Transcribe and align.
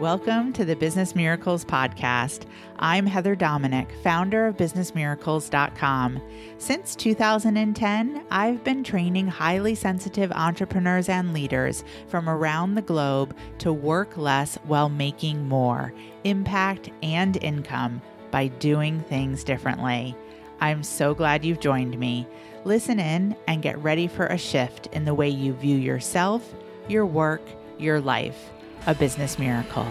Welcome 0.00 0.52
to 0.54 0.64
the 0.64 0.74
Business 0.74 1.14
Miracles 1.14 1.64
Podcast. 1.64 2.46
I'm 2.78 3.06
Heather 3.06 3.36
Dominick, 3.36 3.92
founder 4.02 4.48
of 4.48 4.56
BusinessMiracles.com. 4.56 6.20
Since 6.58 6.96
2010, 6.96 8.24
I've 8.30 8.64
been 8.64 8.82
training 8.82 9.28
highly 9.28 9.76
sensitive 9.76 10.32
entrepreneurs 10.32 11.08
and 11.08 11.32
leaders 11.32 11.84
from 12.08 12.28
around 12.28 12.74
the 12.74 12.82
globe 12.82 13.36
to 13.58 13.72
work 13.72 14.16
less 14.16 14.56
while 14.64 14.88
making 14.88 15.46
more 15.46 15.92
impact 16.24 16.90
and 17.02 17.36
income 17.36 18.02
by 18.32 18.48
doing 18.48 18.98
things 19.02 19.44
differently. 19.44 20.16
I'm 20.60 20.82
so 20.82 21.14
glad 21.14 21.44
you've 21.44 21.60
joined 21.60 21.96
me. 21.96 22.26
Listen 22.64 22.98
in 22.98 23.36
and 23.46 23.62
get 23.62 23.78
ready 23.78 24.08
for 24.08 24.26
a 24.26 24.38
shift 24.38 24.88
in 24.88 25.04
the 25.04 25.14
way 25.14 25.28
you 25.28 25.52
view 25.52 25.76
yourself, 25.76 26.54
your 26.88 27.06
work, 27.06 27.42
your 27.78 28.00
life 28.00 28.50
a 28.86 28.94
business 28.94 29.38
miracle. 29.38 29.86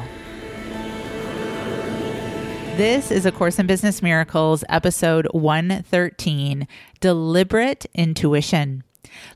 This 2.77 3.11
is 3.11 3.25
A 3.25 3.31
Course 3.31 3.59
in 3.59 3.67
Business 3.67 4.01
Miracles, 4.01 4.63
episode 4.69 5.27
113 5.33 6.67
Deliberate 6.99 7.85
Intuition. 7.93 8.83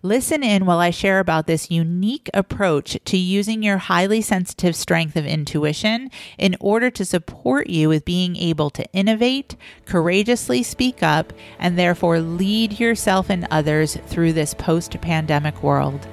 Listen 0.01 0.41
in 0.43 0.65
while 0.65 0.79
I 0.79 0.89
share 0.89 1.19
about 1.19 1.47
this 1.47 1.69
unique 1.69 2.29
approach 2.33 2.97
to 3.03 3.17
using 3.17 3.61
your 3.61 3.77
highly 3.77 4.21
sensitive 4.21 4.75
strength 4.75 5.15
of 5.15 5.25
intuition 5.25 6.09
in 6.37 6.55
order 6.59 6.89
to 6.91 7.03
support 7.03 7.69
you 7.69 7.89
with 7.89 8.05
being 8.05 8.35
able 8.37 8.69
to 8.71 8.91
innovate, 8.93 9.55
courageously 9.85 10.63
speak 10.63 11.03
up, 11.03 11.33
and 11.59 11.77
therefore 11.77 12.19
lead 12.19 12.79
yourself 12.79 13.29
and 13.29 13.47
others 13.51 13.97
through 14.07 14.33
this 14.33 14.53
post 14.53 14.99
pandemic 15.01 15.61
world. 15.61 16.07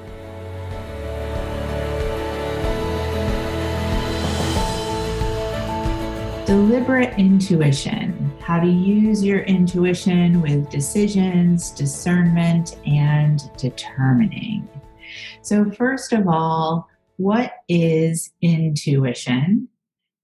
Deliberate 6.53 7.19
intuition, 7.19 8.31
how 8.43 8.61
to 8.61 8.69
use 8.69 9.25
your 9.25 9.41
intuition 9.45 10.43
with 10.43 10.69
decisions, 10.69 11.71
discernment, 11.71 12.77
and 12.85 13.41
determining. 13.57 14.69
So, 15.41 15.71
first 15.71 16.13
of 16.13 16.29
all, 16.29 16.91
what 17.17 17.55
is 17.71 18.33
intuition? 18.43 19.67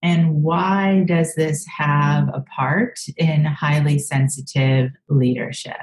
And 0.03 0.43
why 0.43 1.05
does 1.07 1.35
this 1.35 1.65
have 1.67 2.29
a 2.29 2.45
part 2.55 3.01
in 3.17 3.47
highly 3.47 3.99
sensitive 3.99 4.91
leadership? 5.09 5.81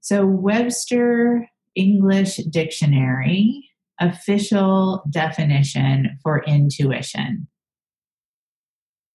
So, 0.00 0.26
Webster 0.26 1.48
English 1.74 2.36
Dictionary 2.50 3.70
official 4.00 5.02
definition 5.08 6.18
for 6.22 6.44
intuition 6.44 7.48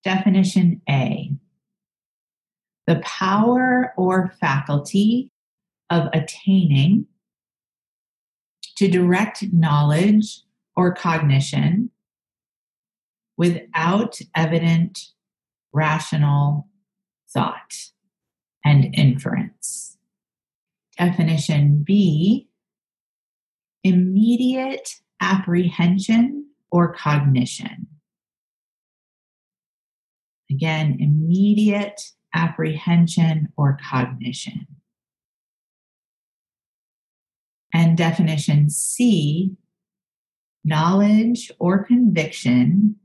Definition 0.04 0.80
A 0.88 1.30
the 2.86 3.00
power 3.04 3.94
or 3.96 4.34
faculty 4.40 5.30
of 5.90 6.08
attaining 6.12 7.06
to 8.74 8.88
direct 8.88 9.44
knowledge 9.52 10.42
or 10.74 10.92
cognition 10.92 11.90
without 13.36 14.18
evident 14.34 14.98
rational 15.72 16.66
thought 17.32 17.90
and 18.64 18.92
inference. 18.92 19.96
Definition 20.98 21.84
B 21.84 22.48
immediate 23.84 24.96
apprehension 25.20 26.46
or 26.72 26.92
cognition. 26.92 27.86
Again, 30.50 30.96
immediate 30.98 32.00
apprehension 32.34 33.48
or 33.56 33.78
cognition. 33.88 34.66
And 37.72 37.96
definition 37.96 38.68
C 38.68 39.56
knowledge 40.64 41.50
or 41.58 41.84
conviction 41.84 42.96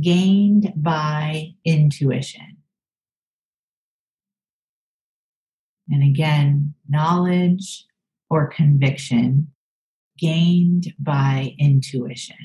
gained 0.00 0.72
by 0.76 1.54
intuition. 1.64 2.56
And 5.88 6.02
again, 6.02 6.74
knowledge 6.88 7.84
or 8.30 8.48
conviction 8.48 9.48
gained 10.18 10.94
by 10.98 11.54
intuition. 11.58 12.36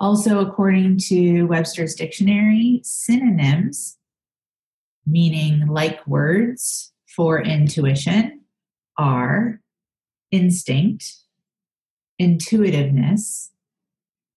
Also, 0.00 0.40
according 0.40 0.96
to 0.96 1.42
Webster's 1.42 1.94
dictionary, 1.94 2.80
synonyms, 2.82 3.98
meaning 5.06 5.66
like 5.66 6.06
words 6.06 6.94
for 7.14 7.42
intuition, 7.42 8.40
are 8.96 9.60
instinct, 10.30 11.16
intuitiveness, 12.18 13.50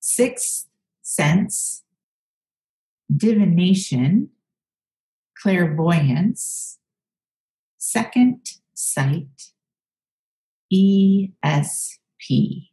sixth 0.01 0.67
sense, 1.01 1.83
divination, 3.15 4.31
clairvoyance, 5.41 6.77
second 7.77 8.51
sight, 8.73 9.53
ESP 10.73 12.72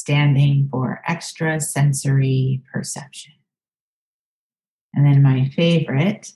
standing 0.00 0.66
for 0.70 1.02
extrasensory 1.06 2.62
perception. 2.72 3.34
And 4.94 5.04
then 5.04 5.22
my 5.22 5.50
favorite 5.54 6.32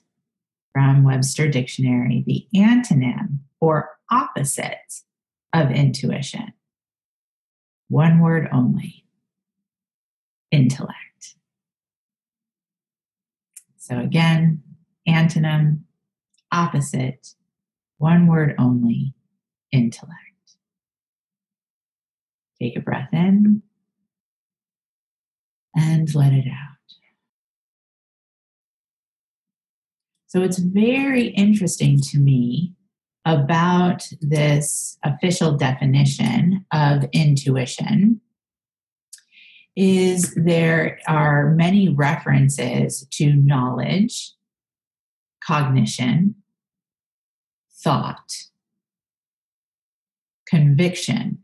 from 0.74 1.02
Webster 1.02 1.48
Dictionary, 1.48 2.24
the 2.26 2.46
antonym 2.54 3.38
or 3.60 3.88
opposite 4.10 5.00
of 5.54 5.70
intuition. 5.70 6.52
One 7.88 8.20
word 8.20 8.48
only 8.52 9.06
intellect. 10.50 11.36
So 13.78 13.98
again, 13.98 14.62
antonym, 15.08 15.84
opposite, 16.52 17.28
one 17.96 18.26
word 18.26 18.56
only 18.58 19.14
intellect. 19.72 20.33
Take 22.60 22.76
a 22.76 22.80
breath 22.80 23.08
in 23.12 23.62
and 25.76 26.14
let 26.14 26.32
it 26.32 26.46
out. 26.46 26.74
So 30.26 30.42
it's 30.42 30.58
very 30.58 31.28
interesting 31.28 32.00
to 32.10 32.18
me 32.18 32.72
about 33.24 34.08
this 34.20 34.98
official 35.04 35.52
definition 35.56 36.66
of 36.72 37.04
intuition 37.12 38.20
is 39.76 40.34
there 40.34 40.98
are 41.08 41.50
many 41.50 41.88
references 41.88 43.06
to 43.12 43.32
knowledge, 43.32 44.32
cognition, 45.42 46.36
thought, 47.82 48.32
conviction, 50.46 51.38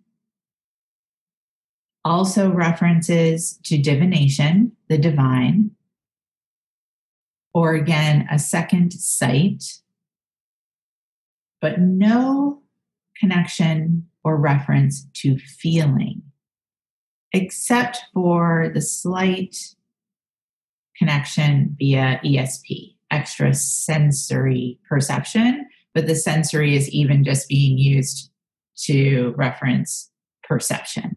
also 2.04 2.50
references 2.50 3.58
to 3.64 3.80
divination, 3.80 4.72
the 4.88 4.98
divine, 4.98 5.70
or 7.52 7.74
again, 7.74 8.26
a 8.30 8.38
second 8.38 8.92
sight, 8.92 9.64
but 11.60 11.80
no 11.80 12.62
connection 13.18 14.06
or 14.24 14.36
reference 14.36 15.06
to 15.14 15.38
feeling, 15.38 16.22
except 17.32 17.98
for 18.14 18.70
the 18.72 18.80
slight 18.80 19.56
connection 20.96 21.74
via 21.78 22.20
ESP, 22.24 22.94
extrasensory 23.12 24.78
perception, 24.88 25.66
but 25.94 26.06
the 26.06 26.14
sensory 26.14 26.76
is 26.76 26.88
even 26.90 27.24
just 27.24 27.48
being 27.48 27.76
used 27.78 28.30
to 28.76 29.34
reference 29.36 30.10
perception. 30.44 31.16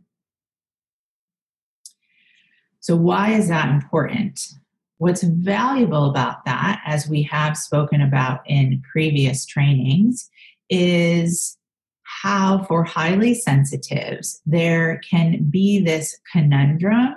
So, 2.84 2.98
why 2.98 3.32
is 3.32 3.48
that 3.48 3.70
important? 3.70 4.42
What's 4.98 5.24
valuable 5.24 6.10
about 6.10 6.44
that, 6.44 6.82
as 6.86 7.08
we 7.08 7.24
have 7.24 7.58
spoken 7.58 8.02
about 8.02 8.42
in 8.46 8.84
previous 8.92 9.46
trainings, 9.46 10.30
is 10.70 11.58
how 12.04 12.66
for 12.66 12.84
highly 12.84 13.36
sensitives 13.36 14.42
there 14.46 15.00
can 15.10 15.50
be 15.50 15.80
this 15.80 16.20
conundrum 16.30 17.16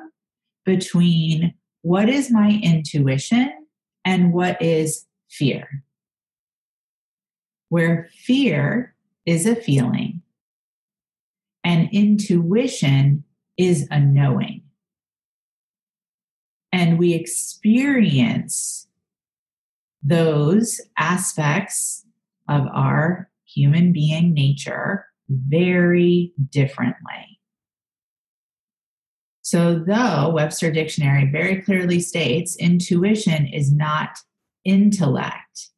between 0.64 1.52
what 1.82 2.08
is 2.08 2.30
my 2.30 2.60
intuition 2.62 3.52
and 4.04 4.32
what 4.32 4.62
is 4.62 5.04
fear. 5.28 5.82
Where 7.70 8.08
fear 8.14 8.94
is 9.26 9.46
a 9.46 9.56
feeling 9.56 10.22
and 11.64 11.88
intuition 11.90 13.24
is 13.56 13.88
a 13.90 13.98
knowing 13.98 14.62
And 16.76 16.98
we 16.98 17.14
experience 17.14 18.86
those 20.02 20.78
aspects 20.98 22.04
of 22.50 22.66
our 22.66 23.30
human 23.46 23.94
being 23.94 24.34
nature 24.34 25.06
very 25.30 26.34
differently. 26.50 27.40
So, 29.40 29.78
though 29.78 30.28
Webster 30.34 30.70
Dictionary 30.70 31.30
very 31.32 31.62
clearly 31.62 31.98
states 31.98 32.56
intuition 32.56 33.46
is 33.46 33.72
not 33.72 34.18
intellect, 34.62 35.70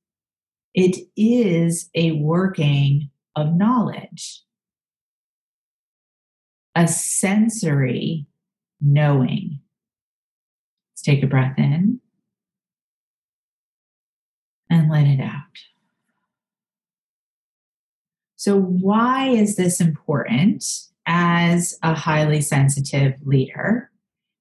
it 0.75 0.97
is 1.17 1.91
a 1.95 2.11
working 2.11 3.11
of 3.37 3.55
knowledge, 3.55 4.43
a 6.75 6.89
sensory 6.89 8.27
knowing. 8.81 9.61
Let's 10.99 11.05
take 11.05 11.23
a 11.23 11.29
breath 11.29 11.57
in 11.59 12.01
and 14.69 14.91
let 14.91 15.07
it 15.07 15.21
out. 15.21 15.45
So, 18.35 18.59
why 18.59 19.29
is 19.29 19.55
this 19.55 19.81
important 19.81 20.65
as 21.07 21.79
a 21.85 21.95
highly 21.95 22.41
sensitive 22.41 23.15
leader? 23.25 23.93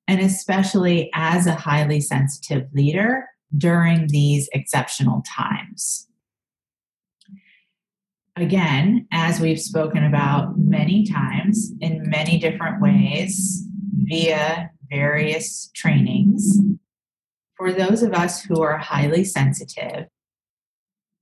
And 0.07 0.19
especially 0.19 1.11
as 1.13 1.45
a 1.45 1.53
highly 1.53 2.01
sensitive 2.01 2.67
leader 2.73 3.25
during 3.55 4.07
these 4.07 4.49
exceptional 4.51 5.21
times. 5.27 6.07
Again, 8.35 9.07
as 9.11 9.39
we've 9.39 9.61
spoken 9.61 10.03
about 10.03 10.57
many 10.57 11.05
times 11.05 11.71
in 11.81 12.09
many 12.09 12.39
different 12.39 12.81
ways 12.81 13.63
via 14.05 14.71
various 14.89 15.69
trainings, 15.75 16.59
for 17.55 17.73
those 17.73 18.03
of 18.03 18.13
us 18.13 18.41
who 18.43 18.61
are 18.61 18.77
highly 18.77 19.23
sensitive, 19.23 20.07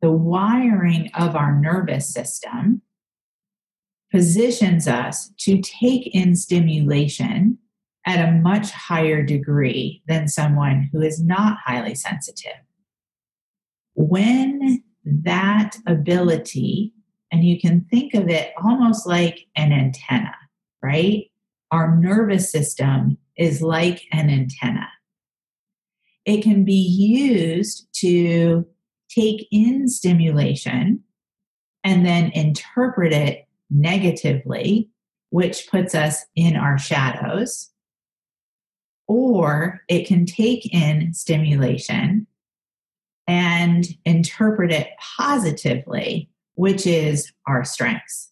the 0.02 0.12
wiring 0.12 1.10
of 1.14 1.36
our 1.36 1.60
nervous 1.60 2.14
system 2.14 2.82
positions 4.12 4.88
us 4.88 5.32
to 5.40 5.62
take 5.62 6.08
in 6.14 6.36
stimulation 6.36 7.58
at 8.06 8.30
a 8.30 8.34
much 8.34 8.72
higher 8.72 9.24
degree 9.24 10.04
than 10.08 10.28
someone 10.28 10.90
who 10.92 11.02
is 11.02 11.24
not 11.24 11.58
highly 11.66 11.96
sensitive. 11.96 12.60
When 13.96 14.84
that 15.04 15.78
ability, 15.88 16.94
and 17.32 17.44
you 17.44 17.60
can 17.60 17.86
think 17.90 18.14
of 18.14 18.30
it 18.30 18.54
almost 18.64 19.08
like 19.08 19.48
an 19.56 19.72
antenna, 19.72 20.36
right? 20.82 21.32
Our 21.72 21.98
nervous 21.98 22.52
system 22.52 23.18
is 23.38 23.62
like 23.62 24.04
an 24.12 24.30
antenna. 24.30 24.88
It 26.26 26.42
can 26.42 26.66
be 26.66 26.74
used 26.74 27.88
to 27.98 28.66
take 29.10 29.48
in 29.52 29.88
stimulation 29.88 31.04
and 31.84 32.06
then 32.06 32.32
interpret 32.34 33.14
it 33.14 33.48
negatively, 33.70 34.90
which 35.30 35.68
puts 35.70 35.94
us 35.94 36.26
in 36.36 36.56
our 36.56 36.78
shadows. 36.78 37.70
Or 39.08 39.82
it 39.88 40.08
can 40.08 40.26
take 40.26 40.74
in 40.74 41.14
stimulation 41.14 42.26
and 43.28 43.86
interpret 44.04 44.72
it 44.72 44.90
positively, 45.18 46.30
which 46.56 46.88
is 46.88 47.32
our 47.48 47.64
strengths. 47.64 48.32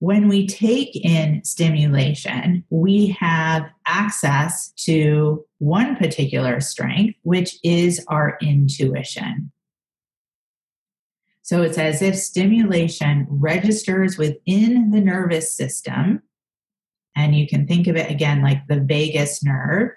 When 0.00 0.28
we 0.28 0.46
take 0.46 0.94
in 0.94 1.42
stimulation, 1.44 2.64
we 2.70 3.08
have 3.18 3.68
access 3.86 4.70
to 4.84 5.44
one 5.58 5.96
particular 5.96 6.60
strength, 6.60 7.18
which 7.22 7.56
is 7.64 8.04
our 8.08 8.38
intuition. 8.40 9.50
So 11.42 11.62
it's 11.62 11.78
as 11.78 12.02
if 12.02 12.14
stimulation 12.14 13.26
registers 13.28 14.18
within 14.18 14.90
the 14.90 15.00
nervous 15.00 15.56
system. 15.56 16.22
And 17.16 17.34
you 17.34 17.48
can 17.48 17.66
think 17.66 17.88
of 17.88 17.96
it 17.96 18.10
again 18.10 18.42
like 18.42 18.66
the 18.68 18.80
vagus 18.80 19.42
nerve. 19.42 19.90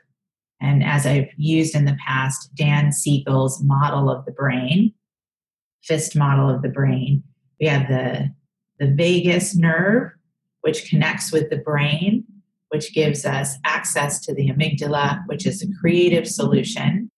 And 0.61 0.83
as 0.83 1.05
I've 1.05 1.29
used 1.37 1.75
in 1.75 1.85
the 1.85 1.97
past, 2.03 2.55
Dan 2.55 2.91
Siegel's 2.91 3.61
model 3.61 4.09
of 4.09 4.25
the 4.25 4.31
brain, 4.31 4.93
fist 5.83 6.15
model 6.15 6.49
of 6.49 6.61
the 6.61 6.69
brain, 6.69 7.23
we 7.59 7.67
have 7.67 7.87
the 7.87 8.33
the 8.81 8.87
vagus 8.87 9.55
nerve, 9.55 10.11
which 10.61 10.89
connects 10.89 11.31
with 11.31 11.51
the 11.51 11.57
brain, 11.57 12.25
which 12.69 12.95
gives 12.95 13.25
us 13.25 13.55
access 13.63 14.19
to 14.25 14.33
the 14.33 14.49
amygdala, 14.49 15.21
which 15.27 15.45
is 15.45 15.61
a 15.61 15.71
creative 15.79 16.27
solution, 16.27 17.11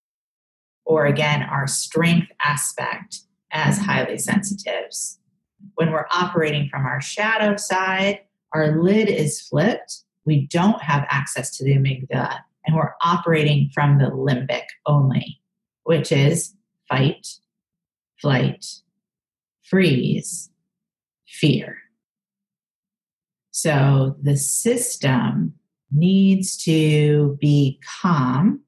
or 0.83 1.05
again, 1.05 1.41
our 1.41 1.65
strength 1.65 2.27
aspect 2.43 3.21
as 3.53 3.77
highly 3.77 4.17
sensitives. 4.17 5.19
When 5.75 5.91
we're 5.91 6.07
operating 6.13 6.67
from 6.67 6.85
our 6.85 6.99
shadow 6.99 7.55
side, 7.55 8.19
our 8.53 8.81
lid 8.83 9.07
is 9.07 9.39
flipped. 9.39 10.03
We 10.25 10.47
don't 10.47 10.81
have 10.81 11.07
access 11.09 11.55
to 11.57 11.63
the 11.63 11.77
amygdala, 11.77 12.39
and 12.65 12.75
we're 12.75 12.93
operating 13.01 13.69
from 13.73 13.99
the 13.99 14.07
limbic 14.07 14.65
only, 14.85 15.39
which 15.83 16.11
is 16.11 16.55
fight, 16.89 17.25
flight, 18.19 18.65
freeze, 19.61 20.49
fear. 21.33 21.77
So 23.51 24.15
the 24.21 24.37
system 24.37 25.53
needs 25.91 26.57
to 26.63 27.37
be 27.39 27.79
calm 28.01 28.61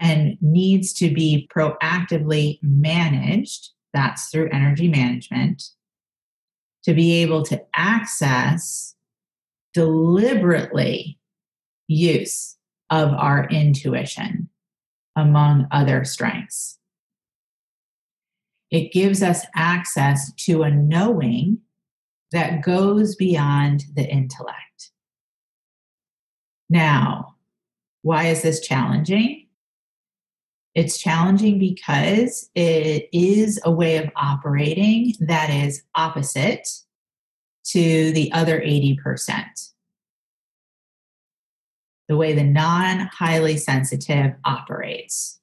and 0.00 0.36
needs 0.40 0.92
to 0.94 1.12
be 1.12 1.48
proactively 1.54 2.58
managed. 2.62 3.70
That's 3.92 4.28
through 4.28 4.50
energy 4.50 4.88
management 4.88 5.62
to 6.84 6.94
be 6.94 7.22
able 7.22 7.42
to 7.44 7.62
access 7.74 8.94
deliberately 9.72 11.18
use 11.88 12.56
of 12.90 13.10
our 13.10 13.48
intuition 13.48 14.48
among 15.16 15.66
other 15.70 16.04
strengths. 16.04 16.78
It 18.74 18.90
gives 18.90 19.22
us 19.22 19.46
access 19.54 20.32
to 20.46 20.64
a 20.64 20.70
knowing 20.70 21.60
that 22.32 22.60
goes 22.64 23.14
beyond 23.14 23.84
the 23.94 24.04
intellect. 24.04 24.90
Now, 26.68 27.36
why 28.02 28.24
is 28.24 28.42
this 28.42 28.58
challenging? 28.58 29.46
It's 30.74 30.98
challenging 30.98 31.60
because 31.60 32.50
it 32.56 33.08
is 33.12 33.60
a 33.64 33.70
way 33.70 33.98
of 33.98 34.10
operating 34.16 35.14
that 35.20 35.50
is 35.50 35.84
opposite 35.94 36.66
to 37.66 38.10
the 38.10 38.32
other 38.32 38.60
80%. 38.60 39.44
The 42.08 42.16
way 42.16 42.32
the 42.32 42.42
non 42.42 43.08
highly 43.12 43.56
sensitive 43.56 44.32
operates. 44.44 45.38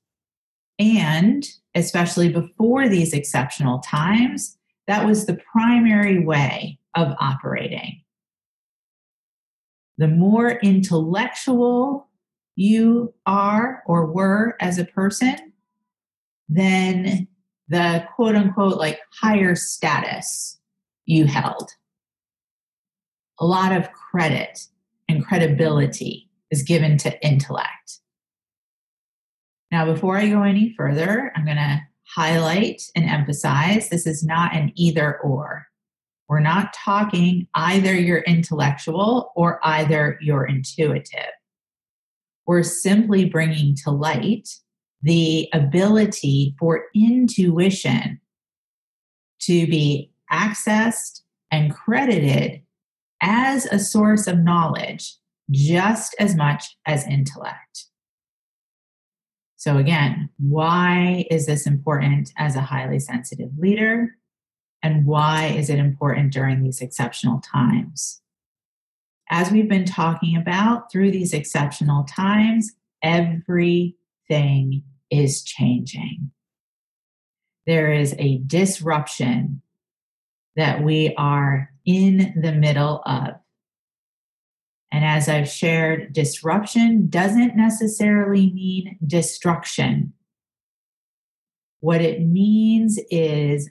And 0.77 1.47
especially 1.75 2.29
before 2.29 2.87
these 2.89 3.13
exceptional 3.13 3.79
times, 3.79 4.57
that 4.87 5.05
was 5.05 5.25
the 5.25 5.39
primary 5.51 6.23
way 6.23 6.79
of 6.95 7.15
operating. 7.19 8.01
The 9.97 10.07
more 10.07 10.51
intellectual 10.51 12.09
you 12.55 13.13
are 13.25 13.83
or 13.85 14.05
were 14.05 14.55
as 14.59 14.77
a 14.77 14.85
person, 14.85 15.53
then 16.49 17.27
the 17.69 18.05
quote 18.15 18.35
unquote 18.35 18.77
like 18.77 18.99
higher 19.21 19.55
status 19.55 20.59
you 21.05 21.25
held. 21.25 21.71
A 23.39 23.45
lot 23.45 23.71
of 23.71 23.91
credit 23.91 24.67
and 25.07 25.25
credibility 25.25 26.29
is 26.51 26.63
given 26.63 26.97
to 26.97 27.25
intellect. 27.25 27.99
Now, 29.71 29.85
before 29.85 30.17
I 30.17 30.27
go 30.29 30.43
any 30.43 30.73
further, 30.75 31.31
I'm 31.35 31.45
going 31.45 31.57
to 31.57 31.81
highlight 32.03 32.81
and 32.95 33.05
emphasize 33.05 33.87
this 33.89 34.05
is 34.05 34.23
not 34.23 34.53
an 34.53 34.73
either 34.75 35.19
or. 35.21 35.67
We're 36.27 36.41
not 36.41 36.73
talking 36.73 37.47
either 37.55 37.93
you're 37.93 38.19
intellectual 38.19 39.31
or 39.35 39.59
either 39.63 40.17
you're 40.21 40.45
intuitive. 40.45 41.31
We're 42.45 42.63
simply 42.63 43.25
bringing 43.25 43.75
to 43.83 43.91
light 43.91 44.49
the 45.01 45.49
ability 45.53 46.55
for 46.59 46.85
intuition 46.93 48.19
to 49.41 49.67
be 49.67 50.11
accessed 50.31 51.21
and 51.49 51.73
credited 51.73 52.61
as 53.21 53.65
a 53.65 53.79
source 53.79 54.27
of 54.27 54.39
knowledge 54.39 55.15
just 55.49 56.15
as 56.19 56.35
much 56.35 56.77
as 56.85 57.05
intellect. 57.07 57.90
So, 59.61 59.77
again, 59.77 60.29
why 60.39 61.25
is 61.29 61.45
this 61.45 61.67
important 61.67 62.31
as 62.37 62.55
a 62.55 62.61
highly 62.61 62.97
sensitive 62.97 63.51
leader? 63.59 64.15
And 64.81 65.05
why 65.05 65.53
is 65.55 65.69
it 65.69 65.77
important 65.77 66.33
during 66.33 66.63
these 66.63 66.81
exceptional 66.81 67.41
times? 67.41 68.21
as 69.31 69.49
we've 69.49 69.69
been 69.69 69.85
talking 69.85 70.35
about 70.35 70.91
through 70.91 71.09
these 71.09 71.33
exceptional 71.33 72.03
times, 72.03 72.73
everything 73.01 74.83
is 75.09 75.41
changing. 75.43 76.31
There 77.65 77.93
is 77.93 78.13
a 78.19 78.39
disruption 78.39 79.61
that 80.57 80.83
we 80.83 81.15
are 81.17 81.69
in 81.85 82.33
the 82.41 82.51
middle 82.51 83.01
of. 83.05 83.35
And 84.91 85.05
as 85.05 85.29
I've 85.29 85.47
shared, 85.47 86.13
disruption 86.13 87.07
doesn't 87.09 87.55
necessarily 87.55 88.51
mean 88.51 88.97
destruction. 89.05 90.13
What 91.79 92.01
it 92.01 92.21
means 92.21 92.99
is 93.09 93.69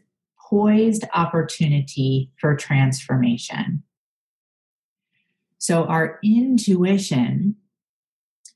poised 0.49 1.05
opportunity 1.15 2.31
for 2.41 2.57
transformation. 2.57 3.83
So, 5.59 5.85
our 5.85 6.19
intuition 6.25 7.57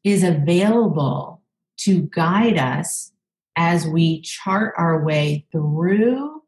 is 0.03 0.25
available 0.25 1.43
to 1.79 2.03
guide 2.03 2.59
us 2.59 3.13
as 3.57 3.87
we 3.87 4.21
chart 4.23 4.75
our 4.77 5.05
way 5.05 5.47
through 5.53 6.43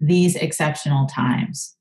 these 0.00 0.36
exceptional 0.36 1.06
times. 1.06 1.75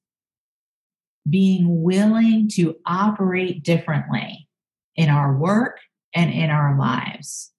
Being 1.29 1.81
willing 1.83 2.49
to 2.53 2.75
operate 2.85 3.63
differently 3.63 4.47
in 4.95 5.09
our 5.09 5.35
work 5.35 5.79
and 6.13 6.31
in 6.31 6.49
our 6.49 6.77
lives. 6.77 7.51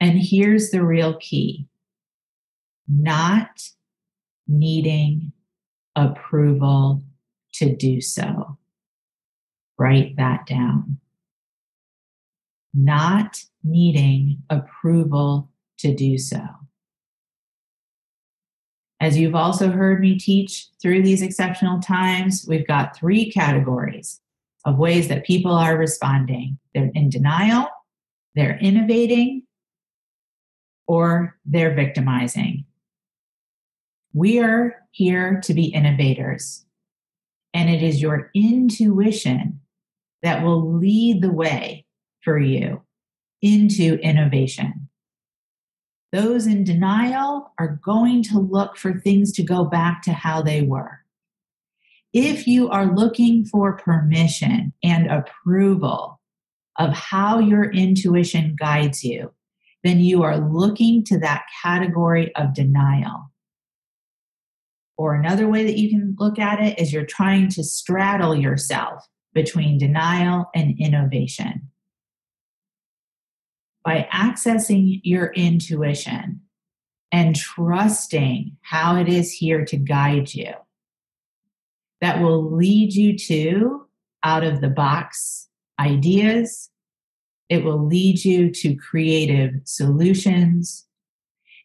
And 0.00 0.18
here's 0.18 0.70
the 0.70 0.84
real 0.84 1.16
key 1.18 1.66
not 2.88 3.60
needing 4.46 5.32
approval 5.94 7.02
to 7.54 7.74
do 7.74 8.00
so. 8.00 8.56
Write 9.78 10.16
that 10.16 10.46
down. 10.46 10.98
Not 12.72 13.42
needing 13.62 14.42
approval 14.48 15.50
to 15.78 15.94
do 15.94 16.18
so. 16.18 16.40
As 19.00 19.16
you've 19.16 19.34
also 19.34 19.70
heard 19.70 20.00
me 20.00 20.18
teach 20.18 20.66
through 20.82 21.02
these 21.02 21.22
exceptional 21.22 21.80
times, 21.80 22.44
we've 22.48 22.66
got 22.66 22.96
three 22.96 23.30
categories 23.30 24.20
of 24.64 24.78
ways 24.78 25.08
that 25.08 25.24
people 25.24 25.52
are 25.52 25.76
responding 25.76 26.58
they're 26.74 26.90
in 26.94 27.08
denial, 27.08 27.68
they're 28.34 28.58
innovating, 28.58 29.42
or 30.86 31.36
they're 31.44 31.74
victimizing. 31.74 32.64
We 34.12 34.40
are 34.40 34.76
here 34.90 35.40
to 35.44 35.54
be 35.54 35.66
innovators, 35.66 36.64
and 37.54 37.70
it 37.70 37.82
is 37.82 38.02
your 38.02 38.30
intuition 38.34 39.60
that 40.22 40.42
will 40.42 40.74
lead 40.74 41.22
the 41.22 41.32
way 41.32 41.86
for 42.22 42.38
you 42.38 42.82
into 43.42 43.98
innovation. 44.00 44.87
Those 46.12 46.46
in 46.46 46.64
denial 46.64 47.52
are 47.58 47.78
going 47.84 48.22
to 48.24 48.38
look 48.38 48.76
for 48.76 48.98
things 48.98 49.32
to 49.32 49.42
go 49.42 49.64
back 49.64 50.02
to 50.02 50.12
how 50.12 50.40
they 50.42 50.62
were. 50.62 51.00
If 52.14 52.46
you 52.46 52.70
are 52.70 52.94
looking 52.94 53.44
for 53.44 53.76
permission 53.76 54.72
and 54.82 55.10
approval 55.10 56.20
of 56.78 56.94
how 56.94 57.38
your 57.38 57.70
intuition 57.70 58.56
guides 58.58 59.04
you, 59.04 59.32
then 59.84 60.00
you 60.00 60.22
are 60.22 60.38
looking 60.38 61.04
to 61.04 61.18
that 61.18 61.44
category 61.62 62.34
of 62.34 62.54
denial. 62.54 63.30
Or 64.96 65.14
another 65.14 65.48
way 65.48 65.64
that 65.64 65.78
you 65.78 65.90
can 65.90 66.16
look 66.18 66.38
at 66.38 66.60
it 66.60 66.78
is 66.78 66.92
you're 66.92 67.04
trying 67.04 67.50
to 67.50 67.62
straddle 67.62 68.34
yourself 68.34 69.06
between 69.34 69.78
denial 69.78 70.46
and 70.54 70.74
innovation. 70.80 71.70
By 73.84 74.08
accessing 74.12 75.00
your 75.02 75.32
intuition 75.32 76.42
and 77.10 77.34
trusting 77.34 78.56
how 78.62 78.96
it 78.96 79.08
is 79.08 79.32
here 79.32 79.64
to 79.64 79.76
guide 79.76 80.34
you, 80.34 80.52
that 82.00 82.20
will 82.20 82.54
lead 82.54 82.92
you 82.92 83.16
to 83.18 83.86
out 84.22 84.44
of 84.44 84.60
the 84.60 84.68
box 84.68 85.48
ideas 85.80 86.70
it 87.48 87.64
will 87.64 87.86
lead 87.86 88.24
you 88.24 88.50
to 88.50 88.76
creative 88.76 89.54
solutions, 89.64 90.86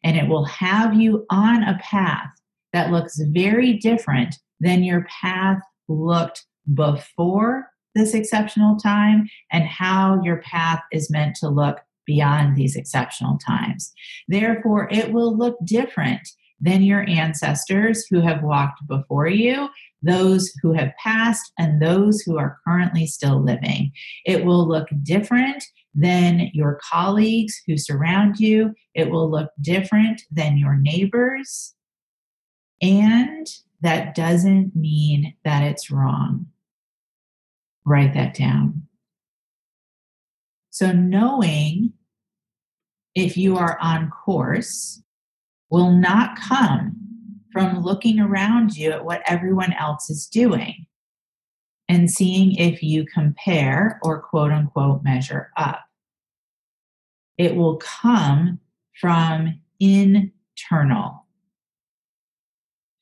and 0.04 0.18
it 0.18 0.28
will 0.28 0.46
have 0.46 0.94
you 0.94 1.26
on 1.30 1.64
a 1.64 1.78
path 1.80 2.32
that 2.72 2.92
looks 2.92 3.20
very 3.20 3.74
different 3.74 4.36
than 4.60 4.84
your 4.84 5.06
path 5.22 5.60
looked 5.88 6.46
before 6.74 7.68
this 7.96 8.14
exceptional 8.14 8.78
time 8.78 9.28
and 9.52 9.66
how 9.66 10.20
your 10.24 10.38
path 10.38 10.82
is 10.92 11.12
meant 11.12 11.36
to 11.36 11.50
look 11.50 11.80
beyond 12.06 12.56
these 12.56 12.76
exceptional 12.76 13.38
times. 13.38 13.92
Therefore, 14.28 14.88
it 14.92 15.12
will 15.12 15.38
look 15.38 15.58
different 15.64 16.28
than 16.60 16.82
your 16.82 17.08
ancestors 17.10 18.06
who 18.10 18.22
have 18.22 18.42
walked 18.42 18.88
before 18.88 19.28
you, 19.28 19.68
those 20.02 20.54
who 20.62 20.72
have 20.74 20.94
passed, 21.04 21.52
and 21.60 21.82
those 21.82 22.22
who 22.22 22.38
are 22.38 22.58
currently 22.66 23.06
still 23.06 23.44
living. 23.44 23.92
It 24.26 24.46
will 24.46 24.68
look 24.68 24.88
different 25.04 25.64
than 25.94 26.50
your 26.54 26.80
colleagues 26.92 27.62
who 27.68 27.78
surround 27.78 28.40
you. 28.40 28.74
It 28.94 29.10
will 29.10 29.30
look 29.30 29.50
different 29.62 30.22
than 30.32 30.58
your 30.58 30.76
neighbors. 30.76 31.76
And 32.82 33.48
that 33.82 34.16
doesn't 34.16 34.76
mean 34.76 35.36
that 35.44 35.64
it's 35.64 35.92
wrong. 35.92 36.48
Write 37.86 38.14
that 38.14 38.34
down. 38.34 38.88
So, 40.74 40.92
knowing 40.92 41.94
if 43.14 43.38
you 43.38 43.58
are 43.58 43.78
on 43.80 44.10
course 44.10 45.04
will 45.70 45.92
not 45.92 46.36
come 46.36 46.96
from 47.52 47.82
looking 47.82 48.20
around 48.20 48.76
you 48.76 48.90
at 48.90 49.06
what 49.06 49.22
everyone 49.28 49.74
else 49.74 50.10
is 50.10 50.26
doing 50.26 50.88
and 51.88 52.10
seeing 52.10 52.56
if 52.56 52.82
you 52.82 53.06
compare 53.06 54.00
or 54.02 54.20
quote 54.20 54.52
unquote 54.52 55.04
measure 55.04 55.52
up. 55.58 55.82
It 57.38 57.56
will 57.56 57.78
come 57.78 58.60
from 59.00 59.60
internal. 59.80 61.28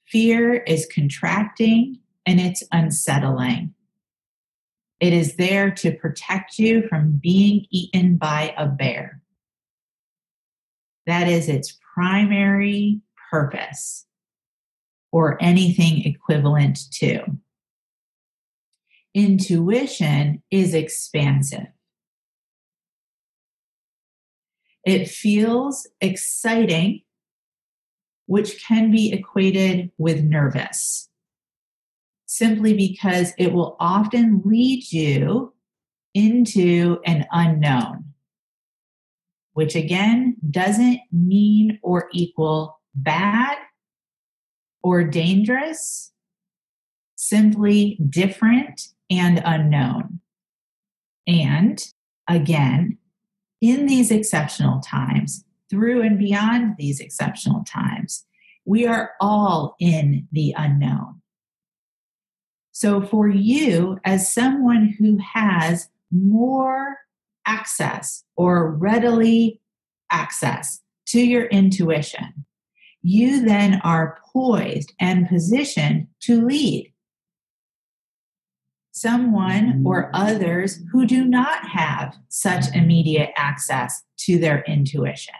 Fear 0.07 0.55
is 0.55 0.89
contracting 0.93 1.99
and 2.25 2.41
it's 2.41 2.63
unsettling. 2.73 3.73
It 5.01 5.13
is 5.13 5.35
there 5.35 5.71
to 5.71 5.91
protect 5.91 6.59
you 6.59 6.87
from 6.87 7.19
being 7.21 7.65
eaten 7.71 8.17
by 8.17 8.53
a 8.55 8.67
bear. 8.67 9.21
That 11.07 11.27
is 11.27 11.49
its 11.49 11.77
primary 11.95 13.01
purpose, 13.31 14.05
or 15.11 15.41
anything 15.41 16.05
equivalent 16.05 16.79
to. 16.93 17.23
Intuition 19.13 20.43
is 20.51 20.73
expansive. 20.73 21.67
It 24.85 25.09
feels 25.09 25.87
exciting, 25.99 27.01
which 28.27 28.63
can 28.65 28.91
be 28.91 29.11
equated 29.11 29.91
with 29.97 30.23
nervous, 30.23 31.09
simply 32.31 32.73
because 32.73 33.33
it 33.37 33.51
will 33.51 33.75
often 33.81 34.41
lead 34.45 34.89
you 34.89 35.53
into 36.13 36.97
an 37.05 37.25
unknown, 37.33 38.05
which 39.51 39.75
again 39.75 40.37
doesn't 40.49 41.01
mean 41.11 41.77
or 41.83 42.07
equal 42.13 42.79
bad 42.95 43.57
or 44.81 45.03
dangerous, 45.03 46.13
simply 47.17 47.99
different 48.09 48.87
and 49.09 49.41
unknown. 49.43 50.21
And 51.27 51.85
again, 52.29 52.97
in 53.59 53.87
these 53.87 54.09
exceptional 54.09 54.79
times, 54.79 55.43
through 55.69 56.01
and 56.01 56.17
beyond 56.17 56.75
these 56.77 57.01
exceptional 57.01 57.65
times, 57.65 58.25
we 58.63 58.87
are 58.87 59.11
all 59.19 59.75
in 59.81 60.29
the 60.31 60.55
unknown. 60.57 61.20
So, 62.71 63.01
for 63.01 63.27
you, 63.27 63.99
as 64.05 64.33
someone 64.33 64.95
who 64.97 65.17
has 65.33 65.89
more 66.11 66.97
access 67.45 68.23
or 68.35 68.71
readily 68.71 69.59
access 70.11 70.81
to 71.07 71.19
your 71.19 71.45
intuition, 71.45 72.45
you 73.01 73.43
then 73.43 73.81
are 73.83 74.19
poised 74.31 74.93
and 74.99 75.27
positioned 75.27 76.07
to 76.21 76.45
lead 76.45 76.91
someone 78.91 79.65
mm-hmm. 79.67 79.87
or 79.87 80.11
others 80.13 80.79
who 80.91 81.05
do 81.05 81.25
not 81.25 81.67
have 81.67 82.15
such 82.29 82.65
immediate 82.75 83.31
access 83.35 84.03
to 84.17 84.37
their 84.37 84.63
intuition. 84.67 85.33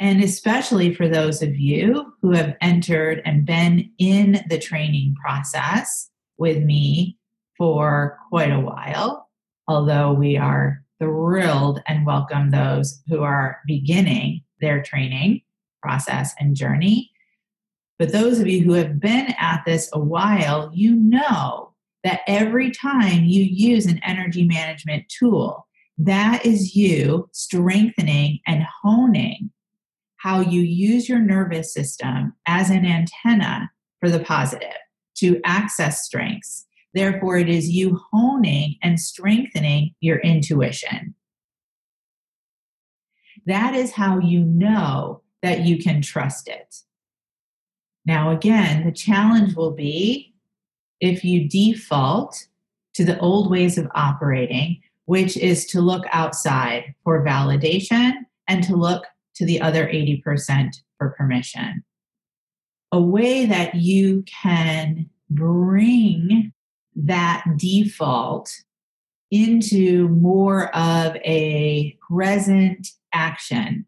And 0.00 0.24
especially 0.24 0.94
for 0.94 1.08
those 1.08 1.42
of 1.42 1.58
you 1.58 2.14
who 2.22 2.32
have 2.32 2.56
entered 2.62 3.20
and 3.26 3.44
been 3.44 3.90
in 3.98 4.42
the 4.48 4.58
training 4.58 5.14
process 5.22 6.08
with 6.38 6.62
me 6.62 7.18
for 7.58 8.18
quite 8.30 8.50
a 8.50 8.60
while, 8.60 9.28
although 9.68 10.14
we 10.14 10.38
are 10.38 10.82
thrilled 10.98 11.82
and 11.86 12.06
welcome 12.06 12.50
those 12.50 13.02
who 13.08 13.22
are 13.22 13.58
beginning 13.66 14.40
their 14.62 14.82
training 14.82 15.42
process 15.82 16.34
and 16.40 16.56
journey. 16.56 17.10
But 17.98 18.12
those 18.12 18.40
of 18.40 18.46
you 18.46 18.62
who 18.62 18.72
have 18.72 19.00
been 19.00 19.34
at 19.38 19.64
this 19.66 19.90
a 19.92 20.00
while, 20.00 20.70
you 20.72 20.96
know 20.96 21.74
that 22.04 22.20
every 22.26 22.70
time 22.70 23.24
you 23.24 23.44
use 23.44 23.84
an 23.84 24.00
energy 24.02 24.44
management 24.44 25.10
tool, 25.10 25.66
that 25.98 26.46
is 26.46 26.74
you 26.74 27.28
strengthening 27.32 28.40
and 28.46 28.64
honing 28.82 29.50
how 30.20 30.40
you 30.40 30.60
use 30.60 31.08
your 31.08 31.18
nervous 31.18 31.72
system 31.72 32.34
as 32.46 32.68
an 32.68 32.84
antenna 32.84 33.70
for 34.00 34.10
the 34.10 34.20
positive 34.20 34.76
to 35.16 35.40
access 35.44 36.04
strengths. 36.04 36.66
Therefore, 36.92 37.38
it 37.38 37.48
is 37.48 37.70
you 37.70 38.00
honing 38.12 38.76
and 38.82 39.00
strengthening 39.00 39.94
your 40.00 40.18
intuition. 40.18 41.14
That 43.46 43.74
is 43.74 43.92
how 43.92 44.18
you 44.18 44.40
know 44.44 45.22
that 45.42 45.60
you 45.60 45.78
can 45.78 46.02
trust 46.02 46.48
it. 46.48 46.76
Now, 48.04 48.30
again, 48.30 48.84
the 48.84 48.92
challenge 48.92 49.54
will 49.54 49.72
be 49.72 50.34
if 51.00 51.24
you 51.24 51.48
default 51.48 52.46
to 52.94 53.04
the 53.04 53.18
old 53.20 53.50
ways 53.50 53.78
of 53.78 53.88
operating, 53.94 54.82
which 55.06 55.36
is 55.38 55.64
to 55.66 55.80
look 55.80 56.04
outside 56.12 56.94
for 57.04 57.24
validation 57.24 58.12
and 58.48 58.62
to 58.64 58.76
look 58.76 59.04
to 59.36 59.44
the 59.44 59.60
other 59.60 59.86
80% 59.86 60.70
for 60.98 61.10
permission. 61.10 61.84
A 62.92 63.00
way 63.00 63.46
that 63.46 63.74
you 63.76 64.24
can 64.26 65.08
bring 65.28 66.52
that 66.96 67.44
default 67.56 68.52
into 69.30 70.08
more 70.08 70.74
of 70.74 71.16
a 71.16 71.96
present 72.08 72.88
action 73.12 73.86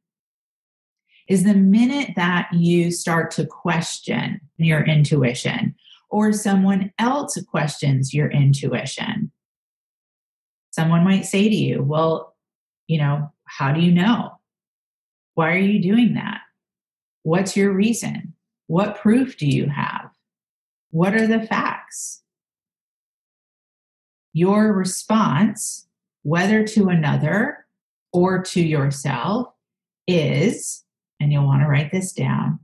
is 1.28 1.44
the 1.44 1.54
minute 1.54 2.10
that 2.16 2.48
you 2.52 2.90
start 2.90 3.30
to 3.32 3.46
question 3.46 4.40
your 4.56 4.84
intuition 4.84 5.74
or 6.10 6.32
someone 6.32 6.92
else 6.98 7.36
questions 7.48 8.12
your 8.12 8.30
intuition. 8.30 9.32
Someone 10.70 11.04
might 11.04 11.24
say 11.24 11.48
to 11.48 11.54
you, 11.54 11.82
Well, 11.82 12.36
you 12.86 12.98
know, 12.98 13.32
how 13.44 13.72
do 13.72 13.80
you 13.80 13.92
know? 13.92 14.32
Why 15.34 15.52
are 15.52 15.58
you 15.58 15.80
doing 15.80 16.14
that? 16.14 16.40
What's 17.22 17.56
your 17.56 17.72
reason? 17.72 18.34
What 18.66 19.00
proof 19.00 19.36
do 19.36 19.46
you 19.46 19.68
have? 19.68 20.10
What 20.90 21.14
are 21.14 21.26
the 21.26 21.46
facts? 21.46 22.22
Your 24.32 24.72
response, 24.72 25.86
whether 26.22 26.64
to 26.68 26.88
another 26.88 27.66
or 28.12 28.42
to 28.42 28.60
yourself, 28.60 29.48
is, 30.06 30.84
and 31.20 31.32
you'll 31.32 31.46
want 31.46 31.62
to 31.62 31.68
write 31.68 31.92
this 31.92 32.12
down 32.12 32.58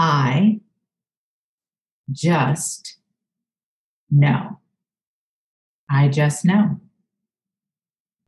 I 0.00 0.60
just 2.12 2.98
know. 4.12 4.60
I 5.90 6.06
just 6.06 6.44
know. 6.44 6.80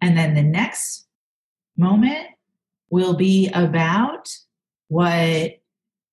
And 0.01 0.19
then 0.19 0.35
the 0.35 0.43
next 0.43 1.07
moment 1.81 2.29
will 2.91 3.15
be 3.15 3.49
about 3.55 4.29
what 4.89 5.61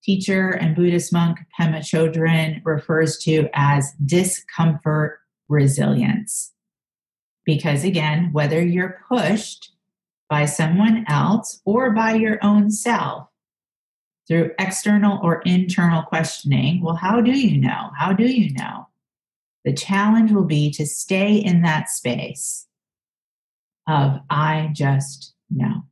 teacher 0.04 0.52
and 0.52 0.76
Buddhist 0.76 1.12
monk 1.12 1.40
Pema 1.60 1.80
Chodron 1.80 2.62
refers 2.64 3.18
to 3.20 3.50
as 3.54 3.92
discomfort 4.06 5.20
resilience. 5.50 6.54
Because 7.46 7.84
again, 7.84 8.30
whether 8.32 8.62
you're 8.62 9.02
pushed 9.08 9.72
by 10.30 10.46
someone 10.46 11.06
else 11.08 11.62
or 11.66 11.92
by 11.92 12.14
your 12.14 12.38
own 12.44 12.72
self 12.72 13.28
through 14.28 14.52
external 14.60 15.20
or 15.24 15.42
internal 15.44 16.04
questioning, 16.04 16.82
well, 16.82 16.96
how 16.96 17.22
do 17.22 17.32
you 17.32 17.60
know? 17.60 17.92
How 17.98 18.14
do 18.14 18.26
you 18.26 18.54
know? 18.54 18.88
The 19.64 19.74
challenge 19.74 20.32
will 20.32 20.46
be 20.46 20.72
to 20.72 20.86
stay 20.86 21.36
in 21.36 21.62
that 21.64 21.90
space 21.90 22.68
of, 23.88 24.20
I 24.30 24.70
just 24.74 25.34
know. 25.50 25.84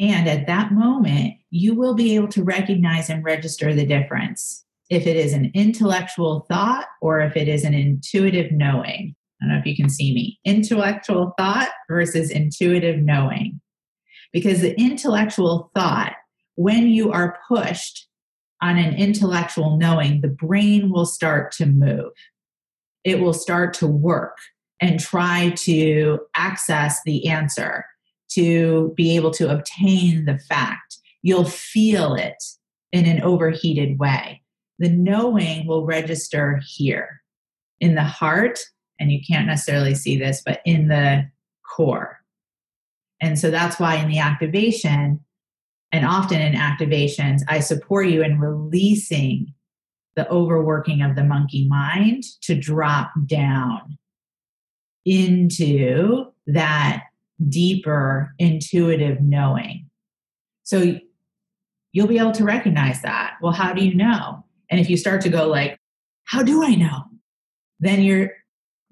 And 0.00 0.28
at 0.28 0.46
that 0.46 0.72
moment, 0.72 1.34
you 1.50 1.74
will 1.74 1.94
be 1.94 2.14
able 2.14 2.28
to 2.28 2.42
recognize 2.42 3.10
and 3.10 3.22
register 3.22 3.74
the 3.74 3.84
difference 3.84 4.64
if 4.88 5.06
it 5.06 5.16
is 5.16 5.34
an 5.34 5.52
intellectual 5.54 6.46
thought 6.48 6.86
or 7.02 7.20
if 7.20 7.36
it 7.36 7.48
is 7.48 7.64
an 7.64 7.74
intuitive 7.74 8.50
knowing. 8.50 9.14
I 9.40 9.46
don't 9.46 9.54
know 9.54 9.60
if 9.60 9.66
you 9.66 9.76
can 9.76 9.90
see 9.90 10.14
me. 10.14 10.38
Intellectual 10.44 11.34
thought 11.38 11.70
versus 11.88 12.30
intuitive 12.30 13.00
knowing. 13.00 13.60
Because 14.32 14.60
the 14.60 14.78
intellectual 14.80 15.70
thought, 15.74 16.14
when 16.54 16.88
you 16.88 17.12
are 17.12 17.38
pushed 17.48 18.08
on 18.62 18.78
an 18.78 18.94
intellectual 18.94 19.76
knowing, 19.76 20.20
the 20.20 20.28
brain 20.28 20.90
will 20.90 21.06
start 21.06 21.52
to 21.52 21.66
move. 21.66 22.12
It 23.04 23.20
will 23.20 23.32
start 23.32 23.74
to 23.74 23.86
work 23.86 24.36
and 24.80 25.00
try 25.00 25.50
to 25.56 26.20
access 26.36 27.02
the 27.04 27.28
answer 27.28 27.84
to 28.32 28.92
be 28.96 29.16
able 29.16 29.30
to 29.32 29.50
obtain 29.50 30.24
the 30.24 30.38
fact. 30.38 30.98
You'll 31.22 31.44
feel 31.44 32.14
it 32.14 32.42
in 32.92 33.06
an 33.06 33.22
overheated 33.22 33.98
way. 33.98 34.42
The 34.78 34.88
knowing 34.88 35.66
will 35.66 35.84
register 35.84 36.60
here 36.66 37.20
in 37.80 37.94
the 37.94 38.04
heart, 38.04 38.58
and 38.98 39.12
you 39.12 39.20
can't 39.28 39.46
necessarily 39.46 39.94
see 39.94 40.18
this, 40.18 40.42
but 40.44 40.60
in 40.64 40.88
the 40.88 41.28
core. 41.68 42.18
And 43.20 43.38
so 43.38 43.50
that's 43.50 43.78
why 43.78 43.96
in 43.96 44.08
the 44.08 44.18
activation, 44.18 45.20
and 45.92 46.06
often 46.06 46.40
in 46.40 46.54
activations, 46.54 47.40
I 47.48 47.60
support 47.60 48.08
you 48.08 48.22
in 48.22 48.40
releasing 48.40 49.52
the 50.16 50.28
overworking 50.30 51.02
of 51.02 51.16
the 51.16 51.24
monkey 51.24 51.68
mind 51.68 52.24
to 52.42 52.54
drop 52.54 53.10
down 53.26 53.98
into 55.04 56.26
that 56.46 57.04
deeper 57.48 58.34
intuitive 58.38 59.20
knowing. 59.20 59.88
So 60.62 60.98
you'll 61.92 62.06
be 62.06 62.18
able 62.18 62.32
to 62.32 62.44
recognize 62.44 63.02
that. 63.02 63.34
Well, 63.40 63.52
how 63.52 63.72
do 63.72 63.84
you 63.84 63.94
know? 63.94 64.44
And 64.70 64.80
if 64.80 64.88
you 64.88 64.96
start 64.96 65.20
to 65.22 65.28
go 65.28 65.48
like, 65.48 65.78
how 66.24 66.42
do 66.42 66.62
I 66.62 66.74
know? 66.74 67.04
Then 67.80 68.02
you're 68.02 68.30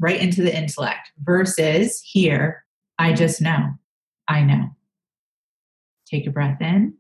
right 0.01 0.21
into 0.21 0.43
the 0.43 0.57
intellect 0.57 1.13
versus 1.23 2.01
here, 2.05 2.65
I 2.99 3.13
just 3.13 3.41
know. 3.41 3.75
I 4.27 4.43
know. 4.43 4.71
Take 6.07 6.27
a 6.27 6.31
breath 6.31 6.61
in 6.61 6.95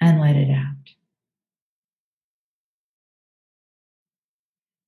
and 0.00 0.20
let 0.20 0.36
it 0.36 0.50
out. 0.50 0.93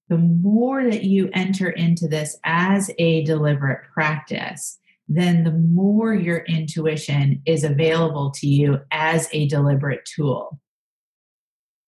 The 0.08 0.18
more 0.18 0.84
that 0.84 1.04
you 1.04 1.30
enter 1.32 1.70
into 1.70 2.06
this 2.06 2.36
as 2.44 2.90
a 2.98 3.24
deliberate 3.24 3.82
practice, 3.92 4.78
then 5.08 5.44
the 5.44 5.52
more 5.52 6.14
your 6.14 6.38
intuition 6.38 7.42
is 7.46 7.64
available 7.64 8.30
to 8.36 8.46
you 8.46 8.80
as 8.92 9.28
a 9.32 9.48
deliberate 9.48 10.04
tool. 10.04 10.60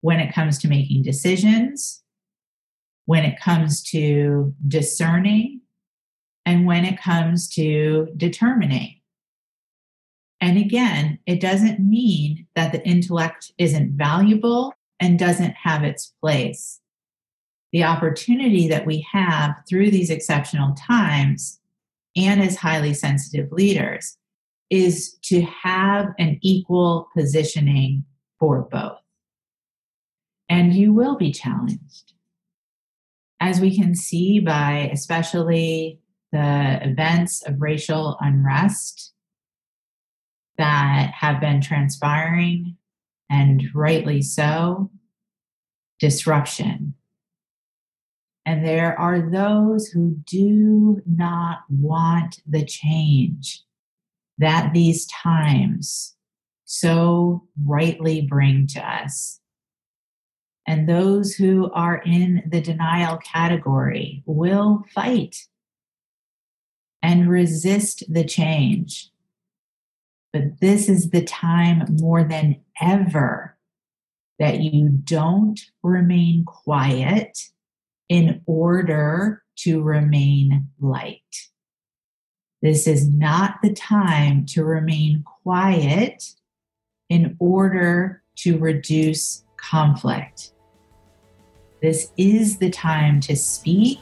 When 0.01 0.21
it 0.21 0.33
comes 0.33 0.59
to 0.59 0.69
making 0.69 1.03
decisions, 1.03 2.03
when 3.07 3.25
it 3.25 3.41
comes 3.41 3.83
to 3.91 4.55
discerning, 4.67 5.61
and 6.45 6.67
when 6.67 6.85
it 6.85 7.01
comes 7.01 7.49
to 7.51 8.09
determining. 8.17 9.01
And 10.41 10.57
again, 10.57 11.19
it 11.27 11.41
doesn't 11.41 11.81
mean 11.81 12.47
that 12.55 12.73
the 12.73 12.83
intellect 12.87 13.53
isn't 13.59 13.99
valuable 13.99 14.73
and 15.01 15.19
doesn't 15.19 15.55
have 15.63 15.85
its 15.85 16.15
place 16.21 16.81
the 17.73 17.85
opportunity 17.85 18.69
that 18.69 18.87
we 18.87 19.07
have 19.13 19.55
through 19.69 19.91
these 19.91 20.11
exceptional 20.11 20.75
times 20.75 21.61
and 22.17 22.43
as 22.43 22.57
highly 22.57 22.95
sensitive 22.95 23.53
leaders 23.53 24.17
is 24.71 25.17
to 25.23 25.43
have 25.43 26.09
an 26.19 26.39
equal 26.43 27.09
positioning 27.17 28.05
for 28.39 28.63
both. 28.71 28.99
And 30.49 30.75
you 30.75 30.93
will 30.93 31.17
be 31.17 31.33
challenged. 31.33 32.15
As 33.41 33.61
we 33.61 33.77
can 33.77 33.95
see 33.95 34.41
by 34.41 34.91
especially 34.93 36.01
the 36.33 36.79
events 36.83 37.43
of 37.43 37.61
racial 37.61 38.17
unrest 38.21 39.13
that 40.59 41.13
have 41.15 41.41
been 41.41 41.61
transpiring, 41.61 42.77
and 43.31 43.63
rightly 43.75 44.23
so, 44.23 44.91
disruption 46.01 46.95
and 48.49 48.65
there 48.65 48.99
are 48.99 49.31
those 49.31 49.89
who 49.89 50.17
do 50.25 51.03
not 51.05 51.65
want 51.69 52.41
the 52.47 52.65
change 52.65 53.63
that 54.39 54.73
these 54.73 55.07
times 55.09 56.17
so 56.65 57.47
rightly 57.63 58.23
bring 58.23 58.67
to 58.69 58.81
us. 58.81 59.41
And 60.67 60.89
those 60.89 61.35
who 61.35 61.71
are 61.73 62.01
in 62.07 62.43
the 62.51 62.63
denial 62.63 63.19
category 63.19 64.23
will 64.25 64.83
fight 64.95 65.37
and 67.03 67.29
resist 67.29 68.03
the 68.09 68.25
change. 68.25 69.11
But 70.33 70.59
this 70.63 70.89
is 70.89 71.11
the 71.11 71.23
time 71.23 71.85
more 72.01 72.25
than 72.25 72.63
ever 72.81 73.59
that 74.39 74.61
you 74.61 74.89
don't 74.89 75.61
remain 75.83 76.47
quiet 76.47 77.39
in 78.09 78.43
order 78.47 79.43
to 79.57 79.83
remain 79.83 80.69
light. 80.81 81.49
This 82.63 82.87
is 82.87 83.09
not 83.09 83.57
the 83.63 83.73
time 83.73 84.47
to 84.47 84.65
remain 84.65 85.25
quiet 85.43 86.25
in 87.09 87.37
order 87.39 88.23
to 88.37 88.59
reduce 88.59 89.45
conflict. 89.57 90.53
This 91.81 92.11
is 92.17 92.59
the 92.59 92.71
time 92.71 93.21
to 93.21 93.37
speak, 93.37 93.99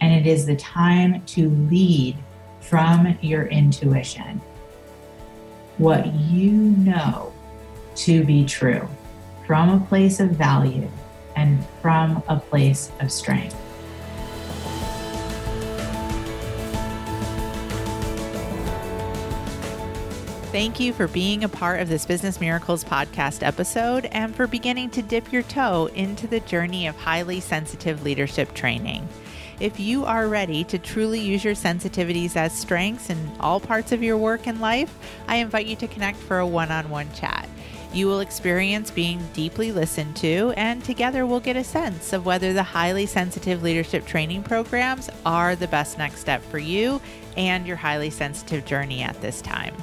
and 0.00 0.12
it 0.12 0.30
is 0.30 0.44
the 0.44 0.56
time 0.56 1.24
to 1.26 1.48
lead 1.70 2.16
from 2.60 3.16
your 3.22 3.46
intuition. 3.46 4.40
What 5.78 6.06
you 6.14 6.52
know 6.52 7.32
to 7.96 8.24
be 8.24 8.44
true 8.44 8.86
from 9.46 9.70
a 9.70 9.86
place 9.86 10.20
of 10.20 10.32
value 10.32 10.90
and 11.38 11.64
from 11.80 12.20
a 12.28 12.36
place 12.36 12.90
of 13.00 13.12
strength. 13.12 13.54
Thank 20.50 20.80
you 20.80 20.92
for 20.92 21.06
being 21.06 21.44
a 21.44 21.48
part 21.48 21.80
of 21.80 21.88
this 21.88 22.06
Business 22.06 22.40
Miracles 22.40 22.82
podcast 22.82 23.46
episode 23.46 24.06
and 24.06 24.34
for 24.34 24.46
beginning 24.48 24.90
to 24.90 25.02
dip 25.02 25.32
your 25.32 25.44
toe 25.44 25.86
into 25.94 26.26
the 26.26 26.40
journey 26.40 26.88
of 26.88 26.96
highly 26.96 27.38
sensitive 27.38 28.02
leadership 28.02 28.52
training. 28.54 29.06
If 29.60 29.78
you 29.78 30.04
are 30.04 30.26
ready 30.26 30.64
to 30.64 30.78
truly 30.78 31.20
use 31.20 31.44
your 31.44 31.54
sensitivities 31.54 32.34
as 32.34 32.52
strengths 32.52 33.10
in 33.10 33.30
all 33.38 33.60
parts 33.60 33.92
of 33.92 34.02
your 34.02 34.16
work 34.16 34.46
and 34.46 34.60
life, 34.60 34.92
I 35.28 35.36
invite 35.36 35.66
you 35.66 35.76
to 35.76 35.86
connect 35.86 36.18
for 36.18 36.38
a 36.38 36.46
one 36.46 36.72
on 36.72 36.90
one 36.90 37.12
chat. 37.12 37.47
You 37.98 38.06
will 38.06 38.20
experience 38.20 38.92
being 38.92 39.18
deeply 39.32 39.72
listened 39.72 40.14
to, 40.18 40.54
and 40.56 40.84
together 40.84 41.26
we'll 41.26 41.40
get 41.40 41.56
a 41.56 41.64
sense 41.64 42.12
of 42.12 42.24
whether 42.24 42.52
the 42.52 42.62
highly 42.62 43.06
sensitive 43.06 43.64
leadership 43.64 44.06
training 44.06 44.44
programs 44.44 45.10
are 45.26 45.56
the 45.56 45.66
best 45.66 45.98
next 45.98 46.20
step 46.20 46.40
for 46.44 46.60
you 46.60 47.00
and 47.36 47.66
your 47.66 47.74
highly 47.74 48.10
sensitive 48.10 48.64
journey 48.64 49.02
at 49.02 49.20
this 49.20 49.42
time. 49.42 49.74